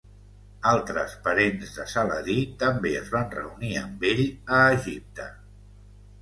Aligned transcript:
Altres 0.69 1.11
parents 1.27 1.75
de 1.79 1.85
Saladí 1.93 2.37
també 2.63 2.95
es 3.01 3.11
van 3.17 3.29
reunir 3.35 3.71
amb 3.83 4.07
ell 4.13 4.23
a 4.23 4.63
Egipte. 4.81 5.29